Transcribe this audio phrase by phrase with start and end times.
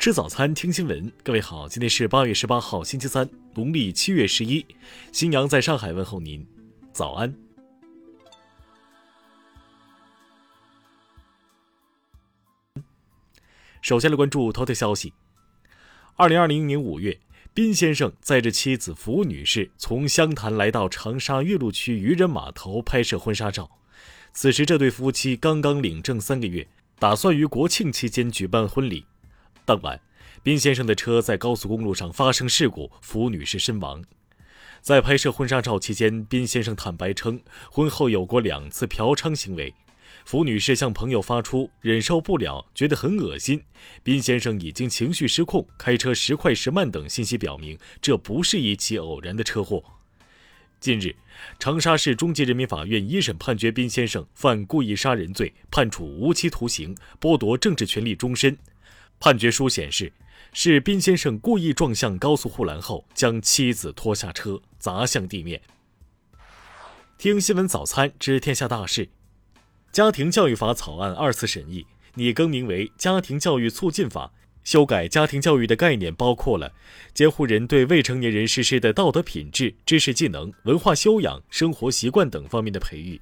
[0.00, 1.12] 吃早餐，听新闻。
[1.22, 4.64] 各位好，今天是八月十八号，星期三，农历七月十一。
[5.12, 6.42] 新阳在上海问候您，
[6.90, 7.30] 早安。
[13.82, 15.12] 首先来关注头条消息。
[16.16, 17.20] 二零二零年五月，
[17.52, 23.70] 宾先生载着妻子福女士从湘潭来到长沙岳麓区渔人码头拍摄婚纱照。
[24.32, 26.66] 此时，这对夫妻刚刚领证三个月，
[26.98, 29.04] 打算于国庆期间举办婚礼。
[29.70, 30.00] 当晚，
[30.42, 34.02] 宾先生的车在高速公路上发生事故，福女士身亡。
[34.80, 39.72] 在拍摄婚纱照期间，宾先生坦白称，婚后有过两次嫖娼行为。
[40.24, 43.62] 福女士向朋友发出忍受不了，觉得很恶心。
[44.02, 49.80] 宾先生已经情绪失控，开车时快时慢等信息表明，这不是一起偶然的车祸。
[50.80, 51.14] 近日，
[51.60, 58.58] 长沙市中级人民法院一审判决宾先生犯故意杀人罪，判处无期徒刑，剥夺政治权利终身。
[59.20, 60.10] 判决书显示，
[60.54, 65.60] 是宾先生故意撞向高速护栏后，将妻子拖下车砸向地面。
[67.18, 69.10] 听新闻早餐知天下大事，
[69.92, 74.26] 家庭教育法草案二次审议拟更名为《家庭教育促进法》，
[74.64, 76.72] 修改家庭教育的概念，包括了
[77.12, 83.20] 监护人对未成年人实施的道德品质、知识技能、文化修养、生活习惯等方面的培育。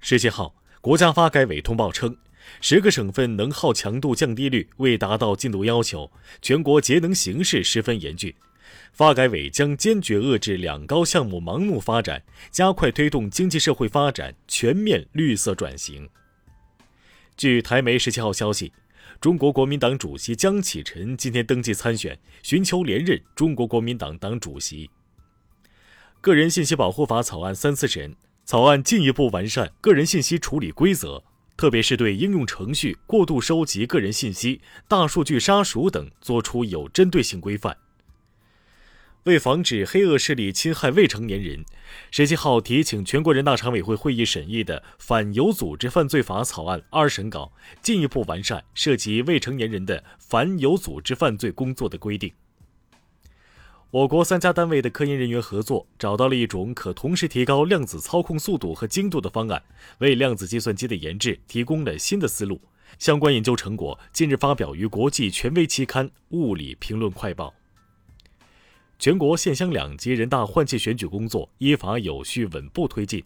[0.00, 2.16] 十七号，国家发改委通报称。
[2.60, 6.10] 十个省份能耗强度降低率未达到进度要求，
[6.42, 8.34] 全国节能形势十分严峻。
[8.92, 16.08] 发改委将坚决遏制“两高”项目盲目发展，加快推动经济社会发展全面绿色转型。
[17.36, 18.72] 据台媒十七号消息，
[19.20, 24.90] 中国国民党主席江启臣今天登记参选，寻求连任中国国民党党主席。
[26.20, 31.22] 个人信息保护法草案三次审，草案进一步完善个人信息处理规则。
[31.58, 37.76] 特别是对应用程序过度收集个人信息、大数据杀熟等作出有针对性规范。
[39.24, 41.64] 为防止黑恶势力侵害未成年人，
[42.12, 47.52] 十七号提请全国人大常委会会议审议的《反有组织犯罪法》草案二审稿，
[47.82, 52.32] 进一步完善涉及未成年人的反有组织犯罪工作的规定。
[53.90, 59.62] 我国三家单位的科研人员合作，找到了一种可同时提高量子操控速度和精度的方案，
[60.00, 62.60] 为量子计算机的研制提供了新的思路。
[62.98, 67.48] 相关研究成果近日发表于国际权威期刊《物理评论快报》。
[68.98, 73.24] 全国县乡两级人大换届选举工作依法有序稳步推进，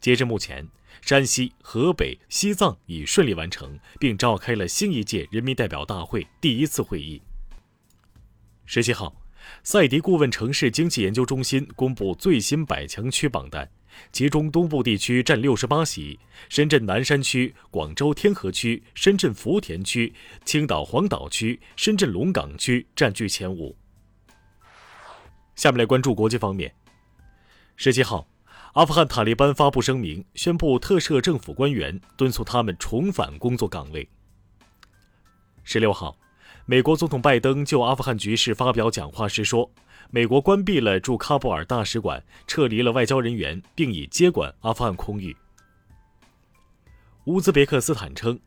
[0.00, 0.66] 截至目前，
[1.02, 7.20] 山西、河北、西藏已顺利完成，并召开了新一届人民代表大会第一次会议。
[8.64, 9.17] 十七号。
[9.62, 13.68] 赛迪顾问城市经济研究中心公布最新百强区榜单，
[14.12, 20.12] 其中东部地区占六十八席，深圳南山区、广州天河区、深圳福田区、
[20.44, 23.76] 青岛黄岛区、深圳龙岗区占据前五。
[25.54, 26.72] 下面来关注国际方面。
[27.76, 28.26] 十七号，
[28.74, 34.08] 阿富汗塔利班发布声明，宣布特赦政府官员，敦促他们重返工作岗位。
[35.64, 36.16] 十六号。
[36.70, 39.72] 美国总统拜登就阿富汗局势发表讲话时说
[40.12, 45.34] ：“美国关闭了驻喀布尔大使馆，撤离了外交人员，并已接管阿富汗空域。”
[47.24, 48.38] 乌兹别克斯坦称，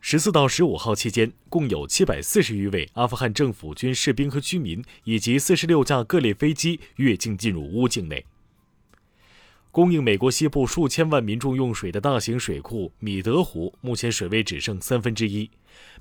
[0.00, 8.24] 十四到十五号期间，共有七百四十余位阿富汗政府军士兵和居民，以及四十六架各类飞机越境进入乌境内。
[9.72, 15.50] 供应美国西部数千万民众用水的大型水库米德湖，目前水位只剩三分之一。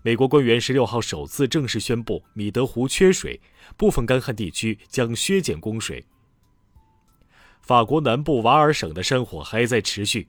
[0.02, 3.40] 美国官员十六号首次正式宣布米德湖缺水，
[3.78, 6.06] 部分干旱地区将削减供水。
[7.62, 10.28] 法国南部瓦尔省的山火还在持续，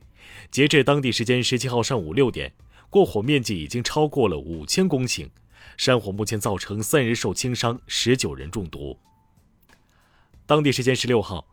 [0.51, 2.53] 截至当地时间十七号上午六点，
[2.91, 5.29] 过火面积已经超过了五千公顷。
[5.77, 8.99] 山火目前造成三人受轻伤，十九人中毒。
[10.47, 11.47] 当地时间十六号。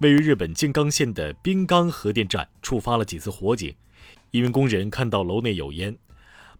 [0.00, 3.74] 位于日本静冈县的滨冈核电站触发了几次火警，
[4.30, 5.96] 一名工人看到楼内有烟。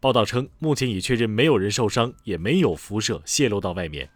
[0.01, 4.09] 报道称，目前已确认没有人受伤，也没有辐射泄露到外面。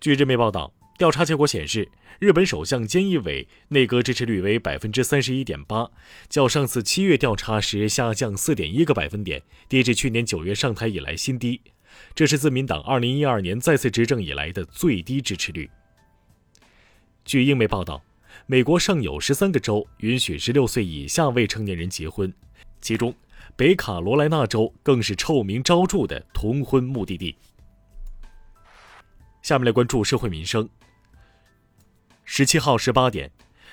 [0.00, 1.88] 据日媒报道，调查结果显示，
[2.18, 5.90] 日本首相菅义伟内阁支持率为百分之三十一点八，
[6.28, 11.60] 较上次七月调查时下降四点一个百分点，跌至去年九月上台以来新低。
[12.14, 15.68] 这是自民党二零一二年再次执政以来的最低支持率。
[17.24, 18.02] 据英媒报道，
[18.46, 22.32] 美国尚有十三个州允许十六岁以下未成年人结婚，
[22.80, 23.14] 其中
[23.56, 27.36] 北卡罗来纳州更是臭名昭著的同婚目的地。
[29.42, 30.68] 下面来关注社会民生。
[32.24, 33.30] 十七号十八点，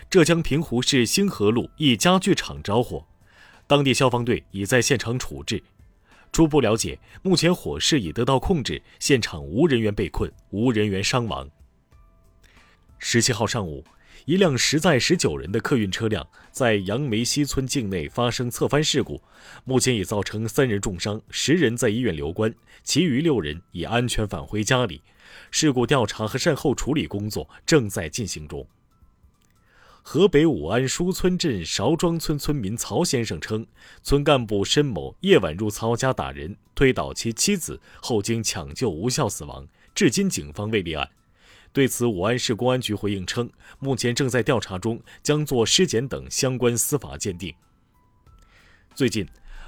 [0.10, 3.06] 浙江平湖市星河路一家具厂着火，
[3.68, 5.64] 当地消防队已在现场处置。
[6.32, 11.50] 初步了解，目前火势已得到控制，现场无人员被困，无人员伤亡。
[13.00, 13.84] 十七号上午，
[14.28, 19.22] 一辆实载十九人的客运车辆在杨梅溪村境内发生侧翻事故，
[19.64, 22.54] 目前已造成三人重伤，十人在医院留观，
[22.84, 25.02] 其余六人已安全返回家里。
[25.50, 28.68] 事故调查和善后处理工作正在进行中。
[30.04, 33.66] 河北武安书村镇邵庄村村民曹先生称，
[34.04, 39.66] 村干部申某夜晚入曹家打人，推倒其妻子后经抢救无效死亡，
[39.96, 41.10] 至今警方未立案。
[41.78, 43.48] 对此，武安市公安局回应称，
[43.78, 47.54] 目前正在调查中，将做尸检等相关司法鉴定。
[48.96, 49.28] 最近，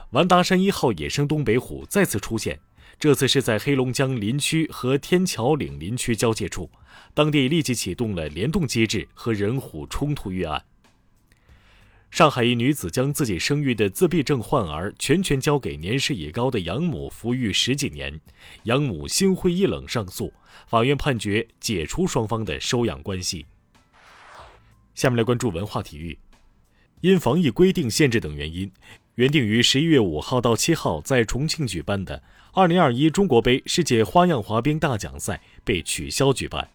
[0.09, 2.59] 完达山一号野生东北虎再次出现。
[2.99, 6.67] 这次是在黑龙江林区和天桥岭林区交界处，
[7.13, 10.65] 当地立即启动了联动机制和人虎冲突预案。
[12.11, 18.19] 上海一女子将自己生育的自闭症患儿全权交给年事已高的养母抚育十几年，
[18.63, 20.33] 养母心灰意冷上诉，
[20.67, 23.45] 法院判决解除双方的收养关系。
[24.95, 26.17] 下面来关注文化体育，
[27.01, 28.69] 因防疫规定限制等原因。
[29.15, 32.23] 原定于十一月五号到七号在重庆举办的
[32.53, 36.69] 二零二一中国杯世界花样滑冰大奖赛被取消举办。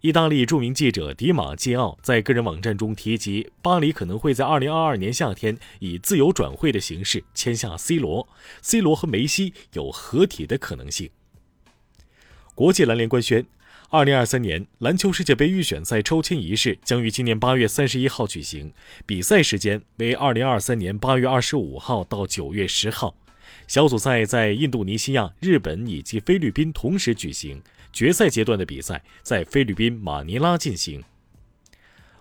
[0.00, 8.26] 意大利著名记者迪马基奥在个人网站中提及，巴黎可能会在二零二二年夏天以自由转会的形式签下 C 罗
[8.62, 11.10] ，C 罗和梅西有合体的可能性。
[12.54, 13.44] 国际篮联官宣。
[13.90, 18.72] 二零二三年篮球世界杯预选赛抽签仪式将于今年八月三十一号举行，
[19.04, 23.16] 比赛时间为二零二三年八月二十五号到九月十号。
[23.66, 27.60] 小组赛在印度尼西亚、日本以及菲律宾同时举行，
[27.92, 31.02] 决赛阶段的比赛在菲律宾马尼拉进行。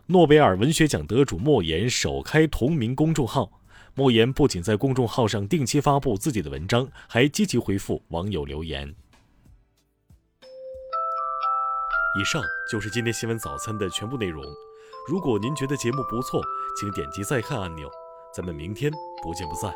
[0.07, 3.51] 诺贝尔文学奖得主莫言首开同名公众号，
[3.93, 8.95] 莫言不仅在公众号上定期发布自己的文章，还积极回复网友留言。
[12.19, 14.43] 以上就是今天新闻早餐的全部内容。
[15.07, 16.41] 如果您觉得节目不错，
[16.79, 17.87] 请点击再看按钮。
[18.35, 18.91] 咱们明天
[19.23, 19.73] 不见不散。